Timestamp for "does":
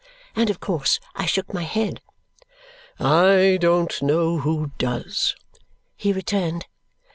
4.79-5.35